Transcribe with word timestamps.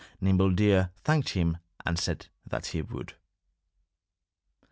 Nimble 0.19 0.49
Deer 0.55 0.89
thanked 1.03 1.29
him 1.33 1.57
and 1.85 1.99
said 1.99 2.25
that 2.47 2.65
he 2.65 2.81
would. 2.81 3.13